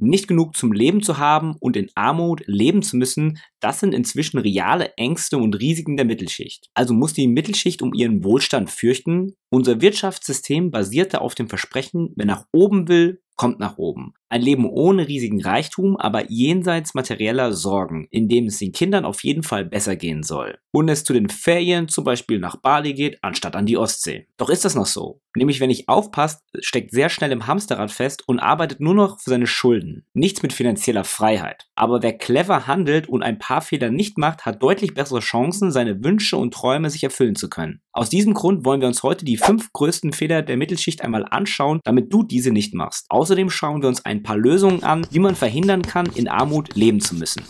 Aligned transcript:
Nicht 0.00 0.28
genug 0.28 0.56
zum 0.56 0.72
Leben 0.72 1.02
zu 1.02 1.18
haben 1.18 1.54
und 1.60 1.76
in 1.76 1.90
Armut 1.94 2.42
leben 2.46 2.82
zu 2.82 2.96
müssen, 2.96 3.38
das 3.60 3.80
sind 3.80 3.92
inzwischen 3.92 4.38
reale 4.38 4.94
Ängste 4.96 5.36
und 5.36 5.60
Risiken 5.60 5.96
der 5.96 6.06
Mittelschicht. 6.06 6.68
Also 6.74 6.94
muss 6.94 7.12
die 7.12 7.28
Mittelschicht 7.28 7.82
um 7.82 7.92
ihren 7.92 8.24
Wohlstand 8.24 8.70
fürchten. 8.70 9.36
Unser 9.52 9.80
Wirtschaftssystem 9.80 10.70
basierte 10.70 11.20
auf 11.20 11.34
dem 11.34 11.48
Versprechen, 11.48 12.12
wer 12.14 12.26
nach 12.26 12.46
oben 12.52 12.86
will, 12.86 13.20
kommt 13.40 13.58
nach 13.58 13.78
oben. 13.78 14.12
Ein 14.28 14.42
Leben 14.42 14.64
ohne 14.68 15.08
riesigen 15.08 15.42
Reichtum, 15.42 15.96
aber 15.96 16.30
jenseits 16.30 16.94
materieller 16.94 17.52
Sorgen, 17.52 18.06
in 18.10 18.28
dem 18.28 18.46
es 18.46 18.58
den 18.58 18.70
Kindern 18.70 19.04
auf 19.04 19.24
jeden 19.24 19.42
Fall 19.42 19.64
besser 19.64 19.96
gehen 19.96 20.22
soll. 20.22 20.58
Und 20.72 20.88
es 20.88 21.04
zu 21.04 21.14
den 21.14 21.30
Ferien 21.30 21.88
zum 21.88 22.04
Beispiel 22.04 22.38
nach 22.38 22.56
Bali 22.56 22.92
geht, 22.92 23.18
anstatt 23.22 23.56
an 23.56 23.66
die 23.66 23.78
Ostsee. 23.78 24.28
Doch 24.36 24.50
ist 24.50 24.64
das 24.64 24.74
noch 24.74 24.86
so? 24.86 25.22
Nämlich, 25.34 25.58
wenn 25.58 25.70
ich 25.70 25.88
aufpasst, 25.88 26.42
steckt 26.60 26.92
sehr 26.92 27.08
schnell 27.08 27.32
im 27.32 27.46
Hamsterrad 27.46 27.90
fest 27.90 28.22
und 28.28 28.40
arbeitet 28.40 28.80
nur 28.80 28.94
noch 28.94 29.18
für 29.20 29.30
seine 29.30 29.46
Schulden. 29.46 30.04
Nichts 30.12 30.42
mit 30.42 30.52
finanzieller 30.52 31.04
Freiheit. 31.04 31.66
Aber 31.74 32.02
wer 32.02 32.16
clever 32.16 32.66
handelt 32.66 33.08
und 33.08 33.22
ein 33.22 33.38
paar 33.38 33.62
Fehler 33.62 33.90
nicht 33.90 34.18
macht, 34.18 34.44
hat 34.44 34.62
deutlich 34.62 34.94
bessere 34.94 35.20
Chancen, 35.20 35.72
seine 35.72 36.04
Wünsche 36.04 36.36
und 36.36 36.52
Träume 36.52 36.90
sich 36.90 37.02
erfüllen 37.02 37.36
zu 37.36 37.48
können. 37.48 37.80
Aus 37.92 38.10
diesem 38.10 38.34
Grund 38.34 38.64
wollen 38.64 38.80
wir 38.80 38.88
uns 38.88 39.02
heute 39.02 39.24
die 39.24 39.38
fünf 39.40 39.72
größten 39.72 40.12
Fehler 40.12 40.42
der 40.42 40.56
Mittelschicht 40.56 41.02
einmal 41.02 41.26
anschauen, 41.28 41.80
damit 41.84 42.12
du 42.12 42.22
diese 42.22 42.52
nicht 42.52 42.74
machst. 42.74 43.06
Außerdem 43.08 43.50
schauen 43.50 43.82
wir 43.82 43.88
uns 43.88 44.04
ein 44.04 44.22
paar 44.22 44.36
Lösungen 44.36 44.82
an, 44.82 45.06
wie 45.10 45.18
man 45.18 45.34
verhindern 45.34 45.82
kann, 45.82 46.06
in 46.14 46.28
Armut 46.28 46.76
leben 46.76 47.00
zu 47.00 47.14
müssen. 47.14 47.42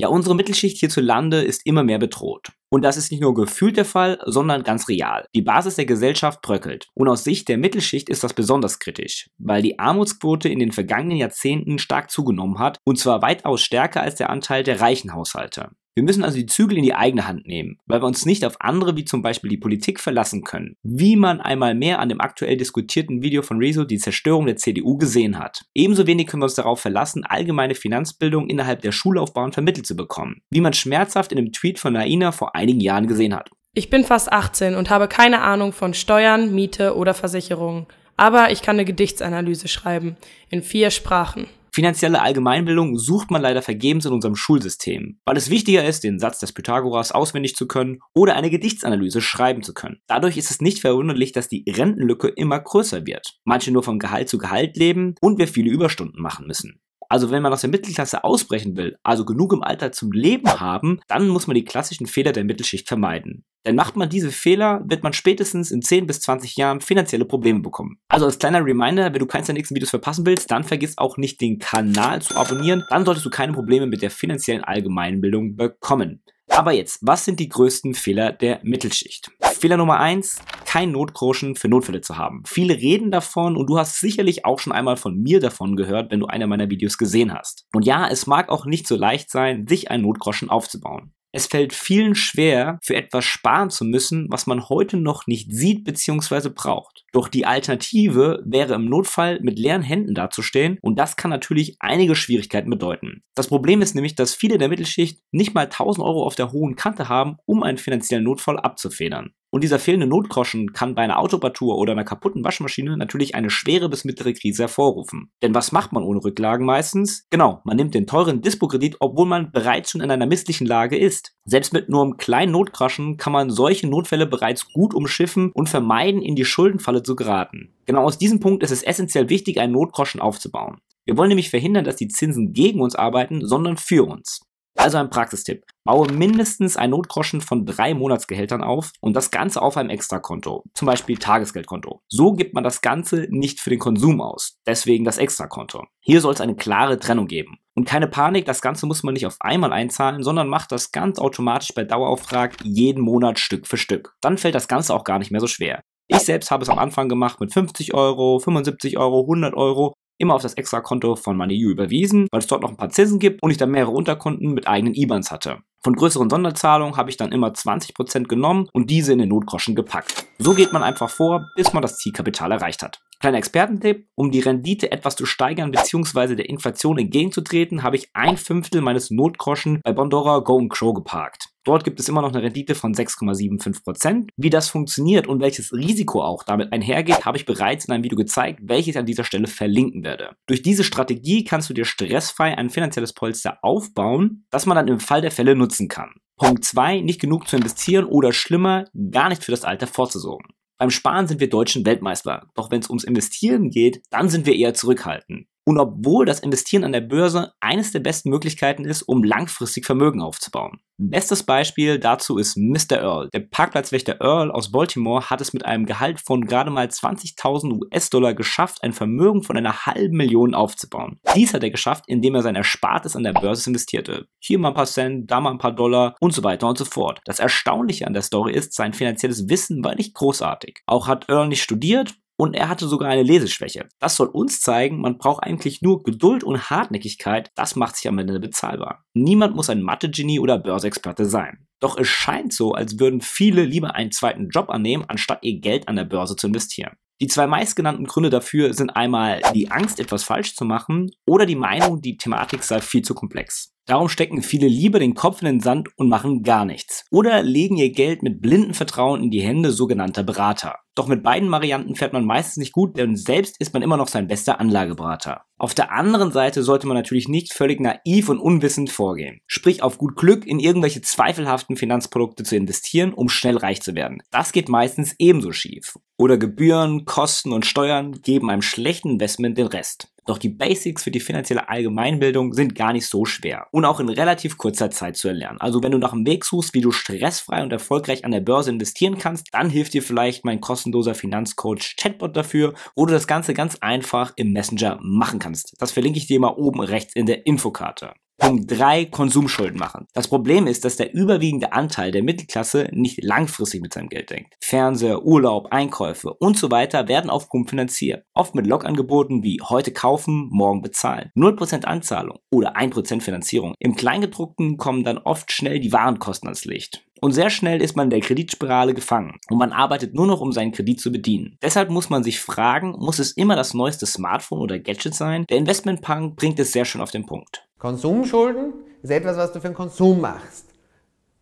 Ja, 0.00 0.08
unsere 0.08 0.34
Mittelschicht 0.34 0.78
hierzulande 0.78 1.42
ist 1.42 1.66
immer 1.66 1.84
mehr 1.84 1.98
bedroht. 1.98 2.52
Und 2.70 2.80
das 2.80 2.96
ist 2.96 3.10
nicht 3.10 3.20
nur 3.20 3.34
gefühlt 3.34 3.76
der 3.76 3.84
Fall, 3.84 4.18
sondern 4.24 4.62
ganz 4.62 4.88
real. 4.88 5.26
Die 5.34 5.42
Basis 5.42 5.74
der 5.74 5.84
Gesellschaft 5.84 6.40
bröckelt. 6.40 6.88
Und 6.94 7.06
aus 7.06 7.22
Sicht 7.22 7.48
der 7.48 7.58
Mittelschicht 7.58 8.08
ist 8.08 8.24
das 8.24 8.32
besonders 8.32 8.78
kritisch, 8.78 9.28
weil 9.36 9.60
die 9.60 9.78
Armutsquote 9.78 10.48
in 10.48 10.58
den 10.58 10.72
vergangenen 10.72 11.18
Jahrzehnten 11.18 11.78
stark 11.78 12.10
zugenommen 12.10 12.58
hat, 12.58 12.78
und 12.86 12.98
zwar 12.98 13.20
weitaus 13.20 13.60
stärker 13.60 14.00
als 14.00 14.14
der 14.14 14.30
Anteil 14.30 14.62
der 14.62 14.80
reichen 14.80 15.12
Haushalte. 15.12 15.68
Wir 16.00 16.04
müssen 16.04 16.24
also 16.24 16.38
die 16.38 16.46
Zügel 16.46 16.78
in 16.78 16.82
die 16.82 16.94
eigene 16.94 17.28
Hand 17.28 17.46
nehmen, 17.46 17.76
weil 17.84 18.00
wir 18.00 18.06
uns 18.06 18.24
nicht 18.24 18.46
auf 18.46 18.58
andere 18.58 18.96
wie 18.96 19.04
zum 19.04 19.20
Beispiel 19.20 19.50
die 19.50 19.58
Politik 19.58 20.00
verlassen 20.00 20.44
können. 20.44 20.76
Wie 20.82 21.14
man 21.14 21.42
einmal 21.42 21.74
mehr 21.74 21.98
an 21.98 22.08
dem 22.08 22.22
aktuell 22.22 22.56
diskutierten 22.56 23.22
Video 23.22 23.42
von 23.42 23.58
Rezo 23.58 23.84
die 23.84 23.98
Zerstörung 23.98 24.46
der 24.46 24.56
CDU 24.56 24.96
gesehen 24.96 25.38
hat. 25.38 25.60
Ebenso 25.74 26.06
wenig 26.06 26.26
können 26.26 26.40
wir 26.40 26.46
uns 26.46 26.54
darauf 26.54 26.80
verlassen, 26.80 27.26
allgemeine 27.26 27.74
Finanzbildung 27.74 28.48
innerhalb 28.48 28.80
der 28.80 28.92
Schullaufbahn 28.92 29.52
vermittelt 29.52 29.86
zu 29.86 29.94
bekommen. 29.94 30.40
Wie 30.48 30.62
man 30.62 30.72
schmerzhaft 30.72 31.32
in 31.32 31.36
dem 31.36 31.52
Tweet 31.52 31.78
von 31.78 31.92
Naina 31.92 32.32
vor 32.32 32.56
einigen 32.56 32.80
Jahren 32.80 33.06
gesehen 33.06 33.36
hat. 33.36 33.50
Ich 33.74 33.90
bin 33.90 34.02
fast 34.02 34.32
18 34.32 34.76
und 34.76 34.88
habe 34.88 35.06
keine 35.06 35.42
Ahnung 35.42 35.74
von 35.74 35.92
Steuern, 35.92 36.54
Miete 36.54 36.96
oder 36.96 37.12
Versicherungen. 37.12 37.84
Aber 38.16 38.50
ich 38.50 38.62
kann 38.62 38.76
eine 38.76 38.86
Gedichtsanalyse 38.86 39.68
schreiben. 39.68 40.16
In 40.48 40.62
vier 40.62 40.90
Sprachen. 40.90 41.46
Finanzielle 41.72 42.20
Allgemeinbildung 42.20 42.98
sucht 42.98 43.30
man 43.30 43.42
leider 43.42 43.62
vergebens 43.62 44.04
in 44.04 44.12
unserem 44.12 44.36
Schulsystem, 44.36 45.20
weil 45.24 45.36
es 45.36 45.50
wichtiger 45.50 45.84
ist, 45.84 46.04
den 46.04 46.18
Satz 46.18 46.38
des 46.38 46.52
Pythagoras 46.52 47.12
auswendig 47.12 47.54
zu 47.54 47.66
können 47.66 48.00
oder 48.14 48.36
eine 48.36 48.50
Gedichtsanalyse 48.50 49.20
schreiben 49.20 49.62
zu 49.62 49.74
können. 49.74 50.00
Dadurch 50.06 50.36
ist 50.36 50.50
es 50.50 50.60
nicht 50.60 50.80
verwunderlich, 50.80 51.32
dass 51.32 51.48
die 51.48 51.64
Rentenlücke 51.68 52.28
immer 52.28 52.58
größer 52.58 53.06
wird. 53.06 53.38
Manche 53.44 53.70
nur 53.70 53.82
von 53.82 53.98
Gehalt 53.98 54.28
zu 54.28 54.38
Gehalt 54.38 54.76
leben 54.76 55.14
und 55.20 55.38
wir 55.38 55.48
viele 55.48 55.70
Überstunden 55.70 56.20
machen 56.20 56.46
müssen. 56.46 56.80
Also 57.10 57.32
wenn 57.32 57.42
man 57.42 57.52
aus 57.52 57.62
der 57.62 57.70
Mittelklasse 57.70 58.22
ausbrechen 58.22 58.76
will, 58.76 58.96
also 59.02 59.24
genug 59.24 59.52
im 59.52 59.64
Alter 59.64 59.90
zum 59.90 60.12
Leben 60.12 60.48
haben, 60.60 61.00
dann 61.08 61.26
muss 61.26 61.48
man 61.48 61.56
die 61.56 61.64
klassischen 61.64 62.06
Fehler 62.06 62.30
der 62.30 62.44
Mittelschicht 62.44 62.86
vermeiden. 62.86 63.44
Denn 63.66 63.74
macht 63.74 63.96
man 63.96 64.08
diese 64.08 64.30
Fehler, 64.30 64.80
wird 64.86 65.02
man 65.02 65.12
spätestens 65.12 65.72
in 65.72 65.82
10 65.82 66.06
bis 66.06 66.20
20 66.20 66.54
Jahren 66.54 66.80
finanzielle 66.80 67.24
Probleme 67.24 67.60
bekommen. 67.60 67.98
Also 68.08 68.26
als 68.26 68.38
kleiner 68.38 68.64
Reminder, 68.64 69.12
wenn 69.12 69.18
du 69.18 69.26
keins 69.26 69.46
der 69.46 69.56
nächsten 69.56 69.74
Videos 69.74 69.90
verpassen 69.90 70.24
willst, 70.24 70.52
dann 70.52 70.62
vergiss 70.62 70.98
auch 70.98 71.16
nicht 71.16 71.40
den 71.40 71.58
Kanal 71.58 72.22
zu 72.22 72.36
abonnieren. 72.36 72.84
Dann 72.88 73.04
solltest 73.04 73.26
du 73.26 73.30
keine 73.30 73.52
Probleme 73.54 73.86
mit 73.88 74.02
der 74.02 74.10
finanziellen 74.12 74.62
Allgemeinbildung 74.62 75.56
bekommen. 75.56 76.22
Aber 76.48 76.72
jetzt, 76.72 77.00
was 77.02 77.24
sind 77.24 77.40
die 77.40 77.48
größten 77.48 77.94
Fehler 77.94 78.32
der 78.32 78.60
Mittelschicht? 78.62 79.30
Fehler 79.60 79.76
Nummer 79.76 80.00
eins: 80.00 80.40
kein 80.64 80.92
Notgroschen 80.92 81.54
für 81.54 81.68
Notfälle 81.68 82.00
zu 82.00 82.16
haben. 82.16 82.42
Viele 82.46 82.74
reden 82.74 83.10
davon 83.10 83.56
und 83.58 83.68
du 83.68 83.78
hast 83.78 84.00
sicherlich 84.00 84.46
auch 84.46 84.58
schon 84.58 84.72
einmal 84.72 84.96
von 84.96 85.20
mir 85.20 85.38
davon 85.38 85.76
gehört, 85.76 86.10
wenn 86.10 86.20
du 86.20 86.26
einer 86.26 86.46
meiner 86.46 86.70
Videos 86.70 86.96
gesehen 86.96 87.34
hast. 87.34 87.66
Und 87.74 87.84
ja, 87.84 88.08
es 88.08 88.26
mag 88.26 88.48
auch 88.48 88.64
nicht 88.64 88.86
so 88.88 88.96
leicht 88.96 89.30
sein, 89.30 89.66
sich 89.68 89.90
einen 89.90 90.04
Notgroschen 90.04 90.48
aufzubauen. 90.48 91.12
Es 91.32 91.46
fällt 91.46 91.72
vielen 91.74 92.14
schwer, 92.16 92.78
für 92.82 92.96
etwas 92.96 93.24
sparen 93.24 93.70
zu 93.70 93.84
müssen, 93.84 94.26
was 94.30 94.46
man 94.46 94.68
heute 94.68 94.96
noch 94.96 95.26
nicht 95.26 95.52
sieht 95.52 95.84
bzw. 95.84 96.48
braucht. 96.48 97.04
Doch 97.12 97.28
die 97.28 97.46
Alternative 97.46 98.42
wäre 98.44 98.74
im 98.74 98.86
Notfall 98.86 99.38
mit 99.40 99.58
leeren 99.58 99.82
Händen 99.82 100.14
dazustehen 100.14 100.78
und 100.82 100.98
das 100.98 101.16
kann 101.16 101.30
natürlich 101.30 101.76
einige 101.78 102.16
Schwierigkeiten 102.16 102.70
bedeuten. 102.70 103.22
Das 103.36 103.46
Problem 103.46 103.80
ist 103.80 103.94
nämlich, 103.94 104.16
dass 104.16 104.34
viele 104.34 104.58
der 104.58 104.70
Mittelschicht 104.70 105.20
nicht 105.30 105.54
mal 105.54 105.66
1000 105.66 106.04
Euro 106.04 106.24
auf 106.24 106.34
der 106.34 106.50
hohen 106.50 106.74
Kante 106.74 107.08
haben, 107.08 107.36
um 107.44 107.62
einen 107.62 107.78
finanziellen 107.78 108.24
Notfall 108.24 108.58
abzufedern. 108.58 109.32
Und 109.50 109.64
dieser 109.64 109.80
fehlende 109.80 110.06
Notgroschen 110.06 110.72
kann 110.72 110.94
bei 110.94 111.02
einer 111.02 111.18
Autopartur 111.18 111.76
oder 111.76 111.92
einer 111.92 112.04
kaputten 112.04 112.44
Waschmaschine 112.44 112.96
natürlich 112.96 113.34
eine 113.34 113.50
schwere 113.50 113.88
bis 113.88 114.04
mittlere 114.04 114.32
Krise 114.32 114.62
hervorrufen. 114.62 115.32
Denn 115.42 115.54
was 115.54 115.72
macht 115.72 115.92
man 115.92 116.04
ohne 116.04 116.22
Rücklagen 116.22 116.64
meistens? 116.64 117.26
Genau, 117.30 117.60
man 117.64 117.76
nimmt 117.76 117.94
den 117.94 118.06
teuren 118.06 118.42
Dispo-Kredit, 118.42 118.96
obwohl 119.00 119.26
man 119.26 119.50
bereits 119.50 119.90
schon 119.90 120.00
in 120.00 120.10
einer 120.10 120.26
misslichen 120.26 120.66
Lage 120.66 120.96
ist. 120.96 121.34
Selbst 121.44 121.72
mit 121.72 121.88
nur 121.88 122.02
einem 122.02 122.16
kleinen 122.16 122.52
Notgroschen 122.52 123.16
kann 123.16 123.32
man 123.32 123.50
solche 123.50 123.88
Notfälle 123.88 124.26
bereits 124.26 124.72
gut 124.72 124.94
umschiffen 124.94 125.50
und 125.52 125.68
vermeiden, 125.68 126.22
in 126.22 126.36
die 126.36 126.44
Schuldenfalle 126.44 127.02
zu 127.02 127.16
geraten. 127.16 127.74
Genau 127.86 128.04
aus 128.04 128.18
diesem 128.18 128.38
Punkt 128.38 128.62
ist 128.62 128.70
es 128.70 128.84
essentiell 128.84 129.28
wichtig, 129.30 129.58
einen 129.58 129.72
Notgroschen 129.72 130.20
aufzubauen. 130.20 130.80
Wir 131.04 131.16
wollen 131.16 131.28
nämlich 131.28 131.50
verhindern, 131.50 131.84
dass 131.84 131.96
die 131.96 132.08
Zinsen 132.08 132.52
gegen 132.52 132.80
uns 132.80 132.94
arbeiten, 132.94 133.44
sondern 133.44 133.76
für 133.76 134.06
uns. 134.06 134.42
Also 134.76 134.98
ein 134.98 135.10
Praxistipp. 135.10 135.64
Baue 135.84 136.10
mindestens 136.12 136.76
ein 136.76 136.90
Notgroschen 136.90 137.40
von 137.40 137.66
drei 137.66 137.94
Monatsgehältern 137.94 138.62
auf 138.62 138.92
und 139.00 139.14
das 139.14 139.30
Ganze 139.30 139.60
auf 139.60 139.76
einem 139.76 139.90
Extrakonto, 139.90 140.64
zum 140.74 140.86
Beispiel 140.86 141.18
Tagesgeldkonto. 141.18 142.02
So 142.08 142.32
gibt 142.32 142.54
man 142.54 142.64
das 142.64 142.80
Ganze 142.80 143.26
nicht 143.30 143.60
für 143.60 143.70
den 143.70 143.78
Konsum 143.78 144.20
aus, 144.20 144.58
deswegen 144.66 145.04
das 145.04 145.18
Extrakonto. 145.18 145.84
Hier 146.00 146.20
soll 146.20 146.32
es 146.32 146.40
eine 146.40 146.56
klare 146.56 146.98
Trennung 146.98 147.26
geben. 147.26 147.58
Und 147.74 147.86
keine 147.86 148.08
Panik, 148.08 148.44
das 148.46 148.62
Ganze 148.62 148.86
muss 148.86 149.02
man 149.02 149.14
nicht 149.14 149.26
auf 149.26 149.36
einmal 149.40 149.72
einzahlen, 149.72 150.22
sondern 150.22 150.48
macht 150.48 150.72
das 150.72 150.92
ganz 150.92 151.18
automatisch 151.18 151.72
bei 151.74 151.84
Dauerauftrag 151.84 152.56
jeden 152.62 153.02
Monat 153.02 153.38
Stück 153.38 153.66
für 153.66 153.76
Stück. 153.76 154.14
Dann 154.20 154.38
fällt 154.38 154.54
das 154.54 154.68
Ganze 154.68 154.94
auch 154.94 155.04
gar 155.04 155.18
nicht 155.18 155.30
mehr 155.30 155.40
so 155.40 155.46
schwer. 155.46 155.82
Ich 156.08 156.18
selbst 156.18 156.50
habe 156.50 156.62
es 156.62 156.68
am 156.68 156.78
Anfang 156.78 157.08
gemacht 157.08 157.40
mit 157.40 157.52
50 157.52 157.94
Euro, 157.94 158.40
75 158.40 158.98
Euro, 158.98 159.20
100 159.22 159.54
Euro 159.54 159.94
immer 160.20 160.34
auf 160.34 160.42
das 160.42 160.54
Extrakonto 160.54 161.16
von 161.16 161.36
MoneyU 161.36 161.70
überwiesen, 161.70 162.28
weil 162.30 162.40
es 162.40 162.46
dort 162.46 162.62
noch 162.62 162.70
ein 162.70 162.76
paar 162.76 162.90
Zinsen 162.90 163.18
gibt 163.18 163.42
und 163.42 163.50
ich 163.50 163.56
dann 163.56 163.70
mehrere 163.70 163.92
Unterkonten 163.92 164.52
mit 164.52 164.68
eigenen 164.68 164.94
IBANs 164.94 165.30
hatte. 165.30 165.58
Von 165.82 165.96
größeren 165.96 166.28
Sonderzahlungen 166.28 166.98
habe 166.98 167.08
ich 167.08 167.16
dann 167.16 167.32
immer 167.32 167.48
20% 167.48 168.24
genommen 168.24 168.68
und 168.74 168.90
diese 168.90 169.14
in 169.14 169.18
den 169.18 169.30
Notgroschen 169.30 169.74
gepackt. 169.74 170.26
So 170.38 170.52
geht 170.52 170.74
man 170.74 170.82
einfach 170.82 171.08
vor, 171.08 171.46
bis 171.56 171.72
man 171.72 171.80
das 171.80 171.96
Zielkapital 171.96 172.52
erreicht 172.52 172.82
hat. 172.82 173.00
Kleiner 173.18 173.38
Expertentipp, 173.38 174.06
um 174.14 174.30
die 174.30 174.40
Rendite 174.40 174.92
etwas 174.92 175.16
zu 175.16 175.24
steigern 175.24 175.70
bzw. 175.70 176.36
der 176.36 176.48
Inflation 176.50 176.98
entgegenzutreten, 176.98 177.82
habe 177.82 177.96
ich 177.96 178.10
ein 178.12 178.36
Fünftel 178.36 178.82
meines 178.82 179.10
Notgroschen 179.10 179.80
bei 179.82 179.92
Bondora 179.92 180.40
Go 180.40 180.66
Crow 180.68 180.94
geparkt. 180.94 181.49
Dort 181.64 181.84
gibt 181.84 182.00
es 182.00 182.08
immer 182.08 182.22
noch 182.22 182.32
eine 182.32 182.42
Rendite 182.42 182.74
von 182.74 182.94
6,75%. 182.94 184.28
Wie 184.36 184.50
das 184.50 184.68
funktioniert 184.68 185.26
und 185.26 185.40
welches 185.40 185.72
Risiko 185.72 186.22
auch 186.22 186.42
damit 186.42 186.72
einhergeht, 186.72 187.24
habe 187.24 187.36
ich 187.36 187.44
bereits 187.44 187.84
in 187.84 187.92
einem 187.92 188.04
Video 188.04 188.16
gezeigt, 188.16 188.60
welches 188.62 188.88
ich 188.88 188.98
an 188.98 189.06
dieser 189.06 189.24
Stelle 189.24 189.46
verlinken 189.46 190.02
werde. 190.02 190.36
Durch 190.46 190.62
diese 190.62 190.84
Strategie 190.84 191.44
kannst 191.44 191.68
du 191.68 191.74
dir 191.74 191.84
stressfrei 191.84 192.56
ein 192.56 192.70
finanzielles 192.70 193.12
Polster 193.12 193.58
aufbauen, 193.62 194.46
das 194.50 194.66
man 194.66 194.76
dann 194.76 194.88
im 194.88 195.00
Fall 195.00 195.20
der 195.20 195.30
Fälle 195.30 195.54
nutzen 195.54 195.88
kann. 195.88 196.14
Punkt 196.36 196.64
2, 196.64 197.00
nicht 197.00 197.20
genug 197.20 197.46
zu 197.46 197.56
investieren 197.56 198.06
oder 198.06 198.32
schlimmer, 198.32 198.86
gar 199.10 199.28
nicht 199.28 199.44
für 199.44 199.50
das 199.50 199.64
Alter 199.64 199.86
vorzusorgen. 199.86 200.54
Beim 200.78 200.88
Sparen 200.88 201.26
sind 201.26 201.40
wir 201.40 201.50
Deutschen 201.50 201.84
Weltmeister. 201.84 202.48
Doch 202.54 202.70
wenn 202.70 202.80
es 202.80 202.88
ums 202.88 203.04
Investieren 203.04 203.68
geht, 203.68 204.00
dann 204.08 204.30
sind 204.30 204.46
wir 204.46 204.56
eher 204.56 204.72
zurückhaltend. 204.72 205.46
Und 205.64 205.78
obwohl 205.78 206.26
das 206.26 206.40
Investieren 206.40 206.84
an 206.84 206.92
der 206.92 207.00
Börse 207.00 207.52
eines 207.60 207.92
der 207.92 208.00
besten 208.00 208.30
Möglichkeiten 208.30 208.84
ist, 208.84 209.02
um 209.02 209.22
langfristig 209.22 209.86
Vermögen 209.86 210.20
aufzubauen. 210.20 210.80
Bestes 211.02 211.44
Beispiel 211.44 211.98
dazu 211.98 212.36
ist 212.36 212.58
Mr. 212.58 213.00
Earl. 213.00 213.30
Der 213.32 213.40
Parkplatzwächter 213.40 214.20
Earl 214.20 214.50
aus 214.50 214.70
Baltimore 214.70 215.30
hat 215.30 215.40
es 215.40 215.54
mit 215.54 215.64
einem 215.64 215.86
Gehalt 215.86 216.20
von 216.20 216.44
gerade 216.44 216.70
mal 216.70 216.86
20.000 216.86 217.80
US-Dollar 217.80 218.34
geschafft, 218.34 218.82
ein 218.82 218.92
Vermögen 218.92 219.42
von 219.42 219.56
einer 219.56 219.86
halben 219.86 220.18
Million 220.18 220.54
aufzubauen. 220.54 221.18
Dies 221.34 221.54
hat 221.54 221.62
er 221.62 221.70
geschafft, 221.70 222.04
indem 222.06 222.34
er 222.34 222.42
sein 222.42 222.54
Erspartes 222.54 223.16
an 223.16 223.22
der 223.22 223.32
Börse 223.32 223.70
investierte. 223.70 224.26
Hier 224.40 224.58
mal 224.58 224.68
ein 224.68 224.74
paar 224.74 224.84
Cent, 224.84 225.30
da 225.30 225.40
mal 225.40 225.52
ein 225.52 225.58
paar 225.58 225.74
Dollar 225.74 226.16
und 226.20 226.34
so 226.34 226.44
weiter 226.44 226.68
und 226.68 226.76
so 226.76 226.84
fort. 226.84 227.20
Das 227.24 227.38
Erstaunliche 227.38 228.06
an 228.06 228.12
der 228.12 228.22
Story 228.22 228.52
ist, 228.52 228.74
sein 228.74 228.92
finanzielles 228.92 229.48
Wissen 229.48 229.82
war 229.82 229.94
nicht 229.94 230.14
großartig. 230.14 230.80
Auch 230.84 231.08
hat 231.08 231.30
Earl 231.30 231.48
nicht 231.48 231.62
studiert 231.62 232.14
und 232.40 232.54
er 232.54 232.70
hatte 232.70 232.88
sogar 232.88 233.10
eine 233.10 233.22
Leseschwäche. 233.22 233.86
Das 233.98 234.16
soll 234.16 234.28
uns 234.28 234.62
zeigen, 234.62 235.02
man 235.02 235.18
braucht 235.18 235.42
eigentlich 235.42 235.82
nur 235.82 236.02
Geduld 236.02 236.42
und 236.42 236.70
Hartnäckigkeit, 236.70 237.50
das 237.54 237.76
macht 237.76 237.96
sich 237.96 238.08
am 238.08 238.18
Ende 238.18 238.40
bezahlbar. 238.40 239.04
Niemand 239.12 239.54
muss 239.54 239.68
ein 239.68 239.82
Mathe-Genie 239.82 240.40
oder 240.40 240.56
Börseexperte 240.56 241.26
sein. 241.26 241.66
Doch 241.80 241.98
es 241.98 242.08
scheint 242.08 242.54
so, 242.54 242.72
als 242.72 242.98
würden 242.98 243.20
viele 243.20 243.64
lieber 243.66 243.94
einen 243.94 244.10
zweiten 244.10 244.48
Job 244.48 244.70
annehmen, 244.70 245.04
anstatt 245.06 245.40
ihr 245.42 245.60
Geld 245.60 245.86
an 245.86 245.96
der 245.96 246.04
Börse 246.04 246.34
zu 246.34 246.46
investieren. 246.46 246.96
Die 247.20 247.26
zwei 247.26 247.46
meistgenannten 247.46 248.06
Gründe 248.06 248.30
dafür 248.30 248.72
sind 248.72 248.88
einmal 248.88 249.42
die 249.54 249.70
Angst, 249.70 250.00
etwas 250.00 250.24
falsch 250.24 250.54
zu 250.54 250.64
machen 250.64 251.10
oder 251.26 251.44
die 251.44 251.56
Meinung, 251.56 252.00
die 252.00 252.16
Thematik 252.16 252.62
sei 252.62 252.80
viel 252.80 253.02
zu 253.02 253.12
komplex. 253.12 253.74
Darum 253.86 254.08
stecken 254.08 254.42
viele 254.42 254.68
lieber 254.68 254.98
den 254.98 255.14
Kopf 255.14 255.42
in 255.42 255.46
den 255.46 255.60
Sand 255.60 255.88
und 255.96 256.08
machen 256.08 256.42
gar 256.42 256.64
nichts. 256.64 257.04
Oder 257.10 257.42
legen 257.42 257.76
ihr 257.76 257.90
Geld 257.90 258.22
mit 258.22 258.40
blindem 258.40 258.74
Vertrauen 258.74 259.22
in 259.22 259.30
die 259.30 259.40
Hände 259.40 259.72
sogenannter 259.72 260.22
Berater. 260.22 260.76
Doch 260.94 261.08
mit 261.08 261.22
beiden 261.22 261.50
Varianten 261.50 261.94
fährt 261.94 262.12
man 262.12 262.24
meistens 262.24 262.58
nicht 262.58 262.72
gut, 262.72 262.98
denn 262.98 263.16
selbst 263.16 263.56
ist 263.58 263.72
man 263.72 263.82
immer 263.82 263.96
noch 263.96 264.08
sein 264.08 264.26
bester 264.26 264.60
Anlageberater. 264.60 265.42
Auf 265.56 265.72
der 265.72 265.92
anderen 265.92 266.30
Seite 266.30 266.62
sollte 266.62 266.86
man 266.86 266.96
natürlich 266.96 267.28
nicht 267.28 267.52
völlig 267.52 267.80
naiv 267.80 268.28
und 268.28 268.38
unwissend 268.38 268.90
vorgehen. 268.90 269.40
Sprich 269.46 269.82
auf 269.82 269.98
gut 269.98 270.16
Glück 270.16 270.46
in 270.46 270.58
irgendwelche 270.58 271.00
zweifelhaften 271.00 271.76
Finanzprodukte 271.76 272.44
zu 272.44 272.56
investieren, 272.56 273.14
um 273.14 273.28
schnell 273.28 273.56
reich 273.56 273.80
zu 273.80 273.94
werden. 273.94 274.22
Das 274.30 274.52
geht 274.52 274.68
meistens 274.68 275.14
ebenso 275.18 275.52
schief. 275.52 275.98
Oder 276.18 276.38
Gebühren, 276.38 277.06
Kosten 277.06 277.52
und 277.52 277.66
Steuern 277.66 278.20
geben 278.20 278.50
einem 278.50 278.62
schlechten 278.62 279.10
Investment 279.10 279.56
den 279.56 279.68
Rest. 279.68 280.12
Doch 280.26 280.38
die 280.38 280.48
Basics 280.48 281.04
für 281.04 281.10
die 281.10 281.20
finanzielle 281.20 281.68
Allgemeinbildung 281.68 282.52
sind 282.52 282.74
gar 282.74 282.92
nicht 282.92 283.06
so 283.06 283.24
schwer 283.24 283.66
und 283.70 283.84
auch 283.84 284.00
in 284.00 284.08
relativ 284.08 284.58
kurzer 284.58 284.90
Zeit 284.90 285.16
zu 285.16 285.28
erlernen. 285.28 285.60
Also 285.60 285.82
wenn 285.82 285.92
du 285.92 285.98
nach 285.98 286.12
einem 286.12 286.26
Weg 286.26 286.44
suchst, 286.44 286.74
wie 286.74 286.80
du 286.80 286.92
stressfrei 286.92 287.62
und 287.62 287.72
erfolgreich 287.72 288.24
an 288.24 288.30
der 288.30 288.40
Börse 288.40 288.70
investieren 288.70 289.18
kannst, 289.18 289.48
dann 289.52 289.70
hilft 289.70 289.94
dir 289.94 290.02
vielleicht 290.02 290.44
mein 290.44 290.60
kostenloser 290.60 291.14
Finanzcoach 291.14 291.96
Chatbot 291.96 292.36
dafür, 292.36 292.74
wo 292.94 293.06
du 293.06 293.12
das 293.12 293.26
Ganze 293.26 293.54
ganz 293.54 293.76
einfach 293.80 294.32
im 294.36 294.52
Messenger 294.52 294.98
machen 295.02 295.38
kannst. 295.38 295.74
Das 295.78 295.92
verlinke 295.92 296.18
ich 296.18 296.26
dir 296.26 296.40
mal 296.40 296.54
oben 296.54 296.80
rechts 296.80 297.14
in 297.14 297.26
der 297.26 297.46
Infokarte. 297.46 298.12
Punkt 298.40 298.70
3, 298.70 299.04
Konsumschulden 299.04 299.78
machen. 299.78 300.06
Das 300.14 300.26
Problem 300.26 300.66
ist, 300.66 300.86
dass 300.86 300.96
der 300.96 301.12
überwiegende 301.12 301.74
Anteil 301.74 302.10
der 302.10 302.22
Mittelklasse 302.22 302.88
nicht 302.90 303.22
langfristig 303.22 303.82
mit 303.82 303.92
seinem 303.92 304.08
Geld 304.08 304.30
denkt. 304.30 304.54
Fernseher, 304.62 305.24
Urlaub, 305.24 305.68
Einkäufe 305.72 306.32
und 306.32 306.56
so 306.56 306.70
weiter 306.70 307.06
werden 307.06 307.28
auf 307.28 307.50
Pump 307.50 307.68
finanziert. 307.68 308.24
Oft 308.32 308.54
mit 308.54 308.66
Logangeboten 308.66 309.42
wie 309.42 309.60
heute 309.62 309.92
kaufen, 309.92 310.48
morgen 310.50 310.80
bezahlen. 310.80 311.30
0% 311.36 311.84
Anzahlung 311.84 312.38
oder 312.50 312.76
1% 312.76 313.20
Finanzierung. 313.20 313.74
Im 313.78 313.94
Kleingedruckten 313.94 314.78
kommen 314.78 315.04
dann 315.04 315.18
oft 315.18 315.52
schnell 315.52 315.78
die 315.78 315.92
Warenkosten 315.92 316.48
ans 316.48 316.64
Licht. 316.64 317.04
Und 317.20 317.32
sehr 317.32 317.50
schnell 317.50 317.82
ist 317.82 317.96
man 317.96 318.06
in 318.06 318.10
der 318.10 318.20
Kreditspirale 318.20 318.94
gefangen 318.94 319.38
und 319.50 319.58
man 319.58 319.72
arbeitet 319.72 320.14
nur 320.14 320.26
noch, 320.26 320.40
um 320.40 320.52
seinen 320.52 320.72
Kredit 320.72 321.00
zu 321.00 321.12
bedienen. 321.12 321.58
Deshalb 321.62 321.90
muss 321.90 322.08
man 322.08 322.24
sich 322.24 322.40
fragen, 322.40 322.92
muss 322.98 323.18
es 323.18 323.32
immer 323.32 323.56
das 323.56 323.74
neueste 323.74 324.06
Smartphone 324.06 324.60
oder 324.60 324.78
Gadget 324.78 325.14
sein? 325.14 325.44
Der 325.50 325.58
Investmentpunk 325.58 326.36
bringt 326.36 326.58
es 326.58 326.72
sehr 326.72 326.86
schön 326.86 327.02
auf 327.02 327.10
den 327.10 327.26
Punkt. 327.26 327.69
Konsumschulden 327.80 328.74
ist 329.02 329.10
etwas, 329.10 329.36
was 329.36 329.52
du 329.52 329.60
für 329.60 329.68
den 329.68 329.74
Konsum 329.74 330.20
machst. 330.20 330.66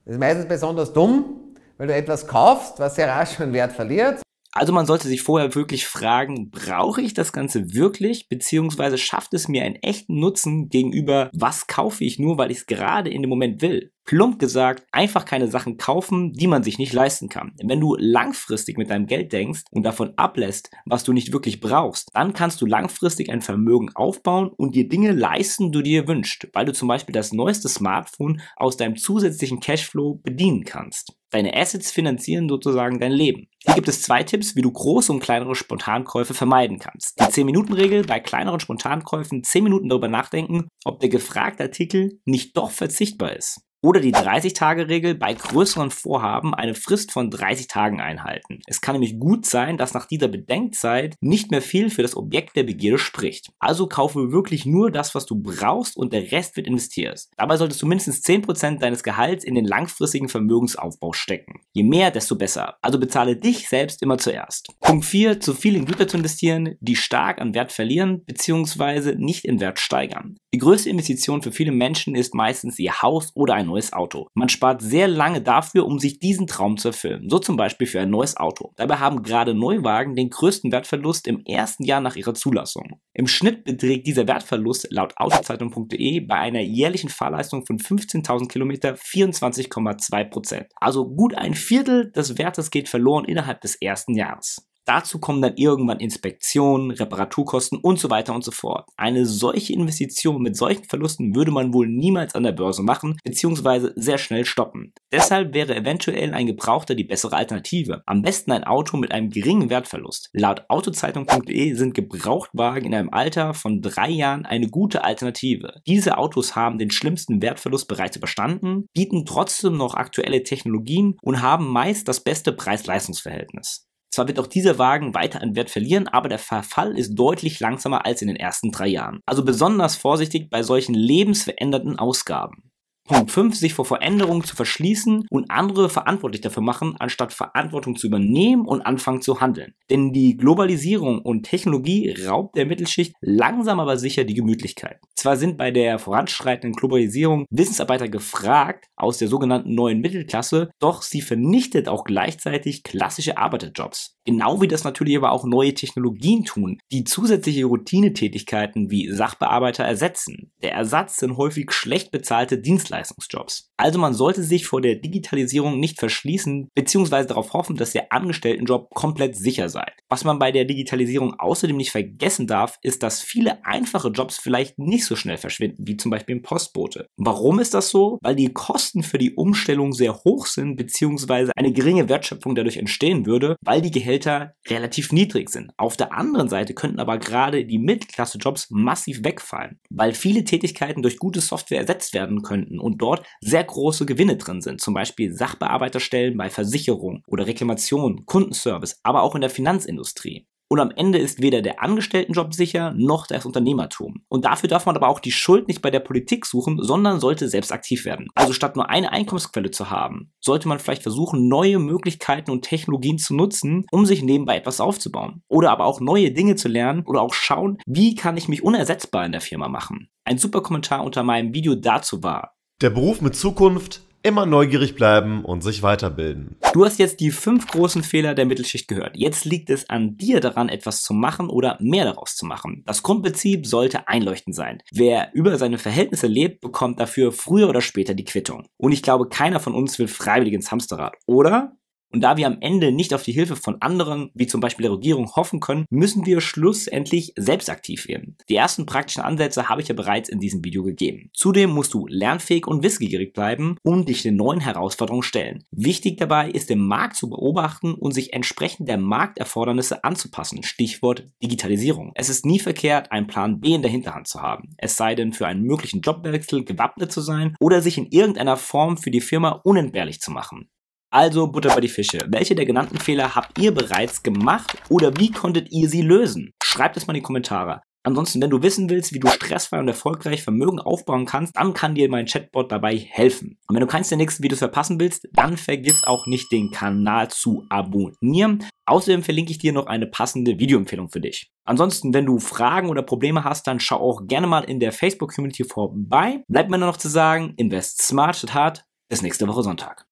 Das 0.04 0.14
ist 0.14 0.20
meistens 0.20 0.46
besonders 0.46 0.92
dumm, 0.92 1.54
weil 1.76 1.88
du 1.88 1.94
etwas 1.94 2.26
kaufst, 2.26 2.78
was 2.78 2.94
sehr 2.94 3.08
rasch 3.08 3.38
an 3.40 3.52
Wert 3.52 3.72
verliert. 3.72 4.22
Also 4.52 4.72
man 4.72 4.86
sollte 4.86 5.08
sich 5.08 5.22
vorher 5.22 5.54
wirklich 5.54 5.86
fragen, 5.86 6.50
brauche 6.50 7.02
ich 7.02 7.14
das 7.14 7.32
Ganze 7.32 7.74
wirklich, 7.74 8.28
beziehungsweise 8.28 8.98
schafft 8.98 9.34
es 9.34 9.48
mir 9.48 9.64
einen 9.64 9.76
echten 9.76 10.18
Nutzen 10.18 10.68
gegenüber, 10.68 11.30
was 11.32 11.66
kaufe 11.66 12.04
ich 12.04 12.18
nur, 12.18 12.38
weil 12.38 12.50
ich 12.50 12.58
es 12.58 12.66
gerade 12.66 13.10
in 13.10 13.22
dem 13.22 13.28
Moment 13.28 13.62
will 13.62 13.92
plump 14.08 14.38
gesagt, 14.38 14.86
einfach 14.90 15.26
keine 15.26 15.48
Sachen 15.48 15.76
kaufen, 15.76 16.32
die 16.32 16.46
man 16.46 16.62
sich 16.62 16.78
nicht 16.78 16.94
leisten 16.94 17.28
kann. 17.28 17.52
Wenn 17.62 17.78
du 17.78 17.94
langfristig 17.98 18.78
mit 18.78 18.88
deinem 18.88 19.06
Geld 19.06 19.34
denkst 19.34 19.64
und 19.70 19.82
davon 19.82 20.14
ablässt, 20.16 20.70
was 20.86 21.04
du 21.04 21.12
nicht 21.12 21.30
wirklich 21.34 21.60
brauchst, 21.60 22.08
dann 22.14 22.32
kannst 22.32 22.62
du 22.62 22.66
langfristig 22.66 23.30
ein 23.30 23.42
Vermögen 23.42 23.90
aufbauen 23.94 24.48
und 24.48 24.74
dir 24.74 24.88
Dinge 24.88 25.12
leisten, 25.12 25.66
die 25.66 25.78
du 25.78 25.82
dir 25.82 26.08
wünschst, 26.08 26.48
weil 26.54 26.64
du 26.64 26.72
zum 26.72 26.88
Beispiel 26.88 27.12
das 27.12 27.34
neueste 27.34 27.68
Smartphone 27.68 28.40
aus 28.56 28.78
deinem 28.78 28.96
zusätzlichen 28.96 29.60
Cashflow 29.60 30.14
bedienen 30.24 30.64
kannst. 30.64 31.17
Deine 31.30 31.54
Assets 31.54 31.90
finanzieren 31.90 32.48
sozusagen 32.48 33.00
dein 33.00 33.12
Leben. 33.12 33.48
Hier 33.64 33.74
gibt 33.74 33.88
es 33.88 34.02
zwei 34.02 34.22
Tipps, 34.22 34.56
wie 34.56 34.62
du 34.62 34.72
große 34.72 35.12
und 35.12 35.20
kleinere 35.20 35.54
Spontankäufe 35.54 36.32
vermeiden 36.32 36.78
kannst. 36.78 37.20
Die 37.20 37.24
10-Minuten-Regel 37.24 38.04
bei 38.04 38.18
kleineren 38.18 38.60
Spontankäufen 38.60 39.44
10 39.44 39.64
Minuten 39.64 39.88
darüber 39.90 40.08
nachdenken, 40.08 40.68
ob 40.84 41.00
der 41.00 41.10
gefragte 41.10 41.64
Artikel 41.64 42.20
nicht 42.24 42.56
doch 42.56 42.70
verzichtbar 42.70 43.36
ist. 43.36 43.67
Oder 43.80 44.00
die 44.00 44.12
30-Tage-Regel 44.12 45.14
bei 45.14 45.34
größeren 45.34 45.92
Vorhaben 45.92 46.52
eine 46.52 46.74
Frist 46.74 47.12
von 47.12 47.30
30 47.30 47.68
Tagen 47.68 48.00
einhalten. 48.00 48.58
Es 48.66 48.80
kann 48.80 48.94
nämlich 48.94 49.20
gut 49.20 49.46
sein, 49.46 49.76
dass 49.76 49.94
nach 49.94 50.06
dieser 50.06 50.26
Bedenkzeit 50.26 51.14
nicht 51.20 51.52
mehr 51.52 51.62
viel 51.62 51.88
für 51.88 52.02
das 52.02 52.16
Objekt 52.16 52.56
der 52.56 52.64
Begierde 52.64 52.98
spricht. 52.98 53.52
Also 53.60 53.86
kaufe 53.86 54.32
wirklich 54.32 54.66
nur 54.66 54.90
das, 54.90 55.14
was 55.14 55.26
du 55.26 55.36
brauchst 55.36 55.96
und 55.96 56.12
der 56.12 56.32
Rest 56.32 56.56
wird 56.56 56.66
investiert. 56.66 57.28
Dabei 57.36 57.56
solltest 57.56 57.80
du 57.80 57.86
mindestens 57.86 58.24
10% 58.24 58.80
deines 58.80 59.04
Gehalts 59.04 59.44
in 59.44 59.54
den 59.54 59.64
langfristigen 59.64 60.28
Vermögensaufbau 60.28 61.12
stecken. 61.12 61.60
Je 61.72 61.84
mehr, 61.84 62.10
desto 62.10 62.34
besser. 62.34 62.78
Also 62.82 62.98
bezahle 62.98 63.36
dich 63.36 63.68
selbst 63.68 64.02
immer 64.02 64.18
zuerst. 64.18 64.74
Punkt 64.80 65.04
4. 65.04 65.38
Zu 65.38 65.54
viel 65.54 65.76
in 65.76 65.84
Güter 65.84 66.08
zu 66.08 66.16
investieren, 66.16 66.74
die 66.80 66.96
stark 66.96 67.40
an 67.40 67.54
Wert 67.54 67.70
verlieren 67.70 68.24
bzw. 68.24 69.14
nicht 69.14 69.44
in 69.44 69.60
Wert 69.60 69.78
steigern. 69.78 70.36
Die 70.52 70.58
größte 70.58 70.90
Investition 70.90 71.42
für 71.42 71.52
viele 71.52 71.72
Menschen 71.72 72.16
ist 72.16 72.34
meistens 72.34 72.78
ihr 72.80 73.02
Haus 73.02 73.30
oder 73.34 73.54
ein 73.54 73.67
neues 73.68 73.92
Auto. 73.92 74.26
Man 74.34 74.48
spart 74.48 74.82
sehr 74.82 75.06
lange 75.06 75.40
dafür, 75.40 75.86
um 75.86 75.98
sich 75.98 76.18
diesen 76.18 76.46
Traum 76.46 76.76
zu 76.76 76.88
erfüllen. 76.88 77.28
So 77.30 77.38
zum 77.38 77.56
Beispiel 77.56 77.86
für 77.86 78.00
ein 78.00 78.10
neues 78.10 78.36
Auto. 78.36 78.72
Dabei 78.76 78.96
haben 78.96 79.22
gerade 79.22 79.54
Neuwagen 79.54 80.16
den 80.16 80.30
größten 80.30 80.72
Wertverlust 80.72 81.28
im 81.28 81.44
ersten 81.44 81.84
Jahr 81.84 82.00
nach 82.00 82.16
ihrer 82.16 82.34
Zulassung. 82.34 83.00
Im 83.12 83.26
Schnitt 83.26 83.64
beträgt 83.64 84.06
dieser 84.06 84.26
Wertverlust 84.26 84.88
laut 84.90 85.14
autozeitung.de 85.16 86.20
bei 86.20 86.36
einer 86.36 86.60
jährlichen 86.60 87.10
Fahrleistung 87.10 87.64
von 87.64 87.78
15.000 87.78 88.48
Kilometer 88.48 88.94
24,2% 88.94 90.66
Also 90.76 91.08
gut 91.08 91.34
ein 91.34 91.54
Viertel 91.54 92.10
des 92.12 92.38
Wertes 92.38 92.70
geht 92.70 92.88
verloren 92.88 93.24
innerhalb 93.24 93.60
des 93.60 93.76
ersten 93.76 94.14
Jahres. 94.14 94.68
Dazu 94.88 95.18
kommen 95.18 95.42
dann 95.42 95.56
irgendwann 95.56 96.00
Inspektionen, 96.00 96.92
Reparaturkosten 96.92 97.78
und 97.78 97.98
so 97.98 98.08
weiter 98.08 98.34
und 98.34 98.42
so 98.42 98.52
fort. 98.52 98.88
Eine 98.96 99.26
solche 99.26 99.74
Investition 99.74 100.40
mit 100.40 100.56
solchen 100.56 100.84
Verlusten 100.84 101.34
würde 101.34 101.50
man 101.50 101.74
wohl 101.74 101.86
niemals 101.86 102.34
an 102.34 102.42
der 102.42 102.52
Börse 102.52 102.82
machen, 102.82 103.18
beziehungsweise 103.22 103.92
sehr 103.96 104.16
schnell 104.16 104.46
stoppen. 104.46 104.94
Deshalb 105.12 105.52
wäre 105.52 105.76
eventuell 105.76 106.32
ein 106.32 106.46
Gebrauchter 106.46 106.94
die 106.94 107.04
bessere 107.04 107.36
Alternative. 107.36 108.02
Am 108.06 108.22
besten 108.22 108.50
ein 108.50 108.64
Auto 108.64 108.96
mit 108.96 109.12
einem 109.12 109.28
geringen 109.28 109.68
Wertverlust. 109.68 110.30
Laut 110.32 110.64
autozeitung.de 110.70 111.74
sind 111.74 111.92
Gebrauchtwagen 111.92 112.86
in 112.86 112.94
einem 112.94 113.10
Alter 113.10 113.52
von 113.52 113.82
drei 113.82 114.08
Jahren 114.08 114.46
eine 114.46 114.68
gute 114.68 115.04
Alternative. 115.04 115.82
Diese 115.86 116.16
Autos 116.16 116.56
haben 116.56 116.78
den 116.78 116.90
schlimmsten 116.90 117.42
Wertverlust 117.42 117.88
bereits 117.88 118.16
überstanden, 118.16 118.86
bieten 118.94 119.26
trotzdem 119.26 119.76
noch 119.76 119.92
aktuelle 119.92 120.44
Technologien 120.44 121.18
und 121.20 121.42
haben 121.42 121.68
meist 121.68 122.08
das 122.08 122.20
beste 122.20 122.52
Preis-Leistungs-Verhältnis. 122.52 123.87
Zwar 124.10 124.26
wird 124.28 124.38
auch 124.38 124.46
dieser 124.46 124.78
Wagen 124.78 125.14
weiter 125.14 125.42
an 125.42 125.54
Wert 125.54 125.70
verlieren, 125.70 126.08
aber 126.08 126.28
der 126.28 126.38
Verfall 126.38 126.96
ist 126.98 127.14
deutlich 127.14 127.60
langsamer 127.60 128.06
als 128.06 128.22
in 128.22 128.28
den 128.28 128.36
ersten 128.36 128.70
drei 128.70 128.88
Jahren. 128.88 129.20
Also 129.26 129.44
besonders 129.44 129.96
vorsichtig 129.96 130.50
bei 130.50 130.62
solchen 130.62 130.94
lebensverändernden 130.94 131.98
Ausgaben. 131.98 132.67
Punkt 133.08 133.30
5, 133.30 133.56
sich 133.56 133.74
vor 133.74 133.86
Veränderungen 133.86 134.44
zu 134.44 134.54
verschließen 134.54 135.26
und 135.30 135.50
andere 135.50 135.88
verantwortlich 135.88 136.42
dafür 136.42 136.62
machen, 136.62 136.94
anstatt 136.98 137.32
Verantwortung 137.32 137.96
zu 137.96 138.06
übernehmen 138.06 138.66
und 138.66 138.82
anfangen 138.82 139.22
zu 139.22 139.40
handeln. 139.40 139.74
Denn 139.90 140.12
die 140.12 140.36
Globalisierung 140.36 141.22
und 141.22 141.44
Technologie 141.44 142.14
raubt 142.26 142.56
der 142.56 142.66
Mittelschicht 142.66 143.14
langsam 143.20 143.80
aber 143.80 143.96
sicher 143.96 144.24
die 144.24 144.34
Gemütlichkeit. 144.34 144.98
Zwar 145.16 145.36
sind 145.36 145.56
bei 145.56 145.70
der 145.70 145.98
voranschreitenden 145.98 146.76
Globalisierung 146.76 147.46
Wissensarbeiter 147.50 148.08
gefragt 148.08 148.86
aus 148.94 149.18
der 149.18 149.28
sogenannten 149.28 149.74
neuen 149.74 150.00
Mittelklasse, 150.00 150.70
doch 150.78 151.02
sie 151.02 151.22
vernichtet 151.22 151.88
auch 151.88 152.04
gleichzeitig 152.04 152.82
klassische 152.82 153.38
Arbeiterjobs. 153.38 154.18
Genau 154.28 154.60
wie 154.60 154.68
das 154.68 154.84
natürlich 154.84 155.16
aber 155.16 155.32
auch 155.32 155.44
neue 155.44 155.72
Technologien 155.72 156.44
tun, 156.44 156.78
die 156.92 157.04
zusätzliche 157.04 157.64
Routinetätigkeiten 157.64 158.90
wie 158.90 159.10
Sachbearbeiter 159.10 159.84
ersetzen. 159.84 160.52
Der 160.62 160.74
Ersatz 160.74 161.16
sind 161.16 161.38
häufig 161.38 161.72
schlecht 161.72 162.10
bezahlte 162.10 162.58
Dienstleistungsjobs. 162.98 163.70
Also 163.76 163.98
man 163.98 164.14
sollte 164.14 164.42
sich 164.42 164.66
vor 164.66 164.80
der 164.80 164.96
Digitalisierung 164.96 165.78
nicht 165.78 165.98
verschließen 165.98 166.68
bzw. 166.74 167.26
darauf 167.26 167.52
hoffen, 167.52 167.76
dass 167.76 167.92
der 167.92 168.12
Angestelltenjob 168.12 168.90
komplett 168.90 169.36
sicher 169.36 169.68
sei. 169.68 169.86
Was 170.08 170.24
man 170.24 170.38
bei 170.38 170.52
der 170.52 170.64
Digitalisierung 170.64 171.34
außerdem 171.38 171.76
nicht 171.76 171.90
vergessen 171.90 172.46
darf, 172.46 172.78
ist, 172.82 173.02
dass 173.02 173.20
viele 173.20 173.64
einfache 173.64 174.08
Jobs 174.08 174.38
vielleicht 174.38 174.78
nicht 174.78 175.04
so 175.04 175.16
schnell 175.16 175.36
verschwinden, 175.36 175.86
wie 175.86 175.96
zum 175.96 176.10
Beispiel 176.10 176.36
ein 176.36 176.42
Postbote. 176.42 177.06
Warum 177.16 177.60
ist 177.60 177.74
das 177.74 177.90
so? 177.90 178.18
Weil 178.22 178.36
die 178.36 178.52
Kosten 178.52 179.02
für 179.02 179.18
die 179.18 179.34
Umstellung 179.34 179.92
sehr 179.92 180.14
hoch 180.24 180.46
sind 180.46 180.76
bzw. 180.76 181.50
eine 181.56 181.72
geringe 181.72 182.08
Wertschöpfung 182.08 182.54
dadurch 182.54 182.76
entstehen 182.76 183.26
würde, 183.26 183.56
weil 183.64 183.82
die 183.82 183.90
Gehälter 183.90 184.54
relativ 184.68 185.12
niedrig 185.12 185.50
sind. 185.50 185.72
Auf 185.76 185.96
der 185.96 186.12
anderen 186.12 186.48
Seite 186.48 186.74
könnten 186.74 187.00
aber 187.00 187.18
gerade 187.18 187.64
die 187.64 187.78
Mittelklasse-Jobs 187.78 188.68
massiv 188.70 189.24
wegfallen, 189.24 189.78
weil 189.90 190.12
viele 190.12 190.44
Tätigkeiten 190.44 191.02
durch 191.02 191.18
gute 191.18 191.40
Software 191.40 191.80
ersetzt 191.80 192.14
werden 192.14 192.42
könnten 192.42 192.78
und 192.88 192.98
dort 192.98 193.24
sehr 193.40 193.62
große 193.62 194.06
Gewinne 194.06 194.36
drin 194.36 194.60
sind. 194.60 194.80
Zum 194.80 194.94
Beispiel 194.94 195.32
Sachbearbeiterstellen 195.32 196.36
bei 196.36 196.50
Versicherung 196.50 197.22
oder 197.28 197.46
Reklamation, 197.46 198.26
Kundenservice, 198.26 198.98
aber 199.02 199.22
auch 199.22 199.34
in 199.34 199.40
der 199.40 199.50
Finanzindustrie. 199.50 200.46
Und 200.70 200.80
am 200.80 200.90
Ende 200.90 201.18
ist 201.18 201.40
weder 201.40 201.62
der 201.62 201.82
Angestelltenjob 201.82 202.52
sicher, 202.52 202.92
noch 202.94 203.26
das 203.26 203.46
Unternehmertum. 203.46 204.22
Und 204.28 204.44
dafür 204.44 204.68
darf 204.68 204.84
man 204.84 204.96
aber 204.96 205.08
auch 205.08 205.20
die 205.20 205.32
Schuld 205.32 205.66
nicht 205.66 205.80
bei 205.80 205.90
der 205.90 206.00
Politik 206.00 206.44
suchen, 206.44 206.82
sondern 206.82 207.20
sollte 207.20 207.48
selbst 207.48 207.72
aktiv 207.72 208.04
werden. 208.04 208.28
Also 208.34 208.52
statt 208.52 208.76
nur 208.76 208.90
eine 208.90 209.10
Einkommensquelle 209.10 209.70
zu 209.70 209.88
haben, 209.88 210.30
sollte 210.40 210.68
man 210.68 210.78
vielleicht 210.78 211.02
versuchen, 211.02 211.48
neue 211.48 211.78
Möglichkeiten 211.78 212.50
und 212.50 212.62
Technologien 212.62 213.16
zu 213.16 213.34
nutzen, 213.34 213.86
um 213.90 214.04
sich 214.04 214.22
nebenbei 214.22 214.56
etwas 214.56 214.80
aufzubauen. 214.80 215.42
Oder 215.48 215.70
aber 215.70 215.86
auch 215.86 216.00
neue 216.00 216.32
Dinge 216.32 216.56
zu 216.56 216.68
lernen 216.68 217.02
oder 217.06 217.22
auch 217.22 217.32
schauen, 217.32 217.78
wie 217.86 218.14
kann 218.14 218.36
ich 218.36 218.48
mich 218.48 218.62
unersetzbar 218.62 219.24
in 219.24 219.32
der 219.32 219.40
Firma 219.40 219.68
machen. 219.68 220.10
Ein 220.24 220.36
super 220.36 220.60
Kommentar 220.60 221.02
unter 221.02 221.22
meinem 221.22 221.54
Video 221.54 221.74
dazu 221.76 222.22
war. 222.22 222.57
Der 222.80 222.90
Beruf 222.90 223.20
mit 223.20 223.34
Zukunft 223.34 224.02
Immer 224.22 224.46
neugierig 224.46 224.96
bleiben 224.96 225.44
und 225.44 225.62
sich 225.62 225.82
weiterbilden. 225.82 226.56
Du 226.72 226.84
hast 226.84 226.98
jetzt 226.98 227.20
die 227.20 227.30
fünf 227.30 227.68
großen 227.68 228.02
Fehler 228.02 228.34
der 228.34 228.46
Mittelschicht 228.46 228.88
gehört. 228.88 229.16
Jetzt 229.16 229.44
liegt 229.44 229.70
es 229.70 229.88
an 229.88 230.16
dir 230.16 230.40
daran, 230.40 230.68
etwas 230.68 231.02
zu 231.02 231.14
machen 231.14 231.48
oder 231.48 231.78
mehr 231.80 232.04
daraus 232.04 232.34
zu 232.34 232.44
machen. 232.44 232.82
Das 232.84 233.04
Grundprinzip 233.04 233.64
sollte 233.66 234.08
einleuchtend 234.08 234.56
sein. 234.56 234.82
Wer 234.92 235.30
über 235.34 235.56
seine 235.56 235.78
Verhältnisse 235.78 236.26
lebt, 236.26 236.60
bekommt 236.60 236.98
dafür 236.98 237.30
früher 237.30 237.68
oder 237.68 237.80
später 237.80 238.14
die 238.14 238.24
Quittung. 238.24 238.66
Und 238.76 238.90
ich 238.90 239.02
glaube, 239.02 239.28
keiner 239.28 239.60
von 239.60 239.74
uns 239.74 239.98
will 240.00 240.08
freiwillig 240.08 240.52
ins 240.52 240.72
Hamsterrad. 240.72 241.14
Oder? 241.26 241.76
Und 242.10 242.22
da 242.22 242.36
wir 242.36 242.46
am 242.46 242.58
Ende 242.60 242.92
nicht 242.92 243.12
auf 243.12 243.22
die 243.22 243.32
Hilfe 243.32 243.56
von 243.56 243.80
anderen, 243.80 244.30
wie 244.34 244.46
zum 244.46 244.60
Beispiel 244.60 244.84
der 244.84 244.92
Regierung, 244.92 245.30
hoffen 245.36 245.60
können, 245.60 245.84
müssen 245.90 246.26
wir 246.26 246.40
schlussendlich 246.40 247.32
selbst 247.36 247.68
aktiv 247.70 248.08
werden. 248.08 248.36
Die 248.48 248.56
ersten 248.56 248.86
praktischen 248.86 249.22
Ansätze 249.22 249.68
habe 249.68 249.82
ich 249.82 249.88
ja 249.88 249.94
bereits 249.94 250.28
in 250.28 250.40
diesem 250.40 250.64
Video 250.64 250.82
gegeben. 250.82 251.30
Zudem 251.34 251.70
musst 251.70 251.92
du 251.94 252.06
lernfähig 252.06 252.66
und 252.66 252.82
wissgierig 252.82 253.34
bleiben 253.34 253.76
und 253.82 254.08
dich 254.08 254.22
den 254.22 254.36
neuen 254.36 254.60
Herausforderungen 254.60 255.22
stellen. 255.22 255.64
Wichtig 255.70 256.16
dabei 256.18 256.50
ist, 256.50 256.70
den 256.70 256.80
Markt 256.80 257.16
zu 257.16 257.28
beobachten 257.28 257.94
und 257.94 258.12
sich 258.12 258.32
entsprechend 258.32 258.88
der 258.88 258.98
Markterfordernisse 258.98 260.04
anzupassen. 260.04 260.62
Stichwort 260.62 261.28
Digitalisierung. 261.42 262.12
Es 262.14 262.28
ist 262.28 262.46
nie 262.46 262.58
verkehrt, 262.58 263.12
einen 263.12 263.26
Plan 263.26 263.60
B 263.60 263.74
in 263.74 263.82
der 263.82 263.90
Hinterhand 263.90 264.28
zu 264.28 264.40
haben. 264.40 264.74
Es 264.78 264.96
sei 264.96 265.14
denn, 265.14 265.32
für 265.32 265.46
einen 265.46 265.62
möglichen 265.62 266.00
Jobwechsel 266.00 266.64
gewappnet 266.64 267.12
zu 267.12 267.20
sein 267.20 267.54
oder 267.60 267.82
sich 267.82 267.98
in 267.98 268.06
irgendeiner 268.06 268.56
Form 268.56 268.96
für 268.96 269.10
die 269.10 269.20
Firma 269.20 269.60
unentbehrlich 269.64 270.20
zu 270.20 270.30
machen. 270.30 270.68
Also 271.10 271.46
Butter 271.46 271.74
bei 271.74 271.80
die 271.80 271.88
Fische. 271.88 272.18
Welche 272.28 272.54
der 272.54 272.66
genannten 272.66 272.98
Fehler 272.98 273.34
habt 273.34 273.58
ihr 273.58 273.72
bereits 273.72 274.22
gemacht 274.22 274.76
oder 274.90 275.16
wie 275.16 275.30
konntet 275.30 275.70
ihr 275.70 275.88
sie 275.88 276.02
lösen? 276.02 276.52
Schreibt 276.62 276.96
es 276.96 277.06
mal 277.06 277.14
in 277.14 277.20
die 277.20 277.26
Kommentare. 277.26 277.80
Ansonsten, 278.04 278.40
wenn 278.40 278.50
du 278.50 278.62
wissen 278.62 278.88
willst, 278.88 279.12
wie 279.12 279.18
du 279.18 279.28
stressfrei 279.28 279.80
und 279.80 279.88
erfolgreich 279.88 280.42
Vermögen 280.42 280.78
aufbauen 280.78 281.26
kannst, 281.26 281.56
dann 281.56 281.74
kann 281.74 281.94
dir 281.94 282.08
mein 282.08 282.26
Chatbot 282.26 282.72
dabei 282.72 282.96
helfen. 282.96 283.58
Und 283.68 283.74
wenn 283.74 283.80
du 283.80 283.86
keins 283.86 284.08
der 284.08 284.16
nächsten 284.16 284.42
Videos 284.42 284.60
verpassen 284.60 284.98
willst, 284.98 285.28
dann 285.32 285.56
vergiss 285.56 286.04
auch 286.04 286.26
nicht 286.26 286.50
den 286.52 286.70
Kanal 286.70 287.28
zu 287.28 287.64
abonnieren. 287.68 288.64
Außerdem 288.86 289.22
verlinke 289.22 289.50
ich 289.50 289.58
dir 289.58 289.72
noch 289.72 289.86
eine 289.86 290.06
passende 290.06 290.58
Videoempfehlung 290.58 291.10
für 291.10 291.20
dich. 291.20 291.50
Ansonsten, 291.66 292.14
wenn 292.14 292.24
du 292.24 292.38
Fragen 292.38 292.88
oder 292.88 293.02
Probleme 293.02 293.44
hast, 293.44 293.66
dann 293.66 293.80
schau 293.80 293.98
auch 293.98 294.26
gerne 294.26 294.46
mal 294.46 294.64
in 294.64 294.80
der 294.80 294.92
Facebook-Community 294.92 295.64
vorbei. 295.64 296.44
Bleibt 296.48 296.70
mir 296.70 296.78
nur 296.78 296.88
noch 296.88 296.96
zu 296.96 297.08
sagen, 297.08 297.52
invest 297.56 298.00
smart 298.02 298.36
statt 298.36 298.54
hart. 298.54 298.84
Bis 299.10 299.20
nächste 299.20 299.46
Woche 299.48 299.62
Sonntag. 299.62 300.07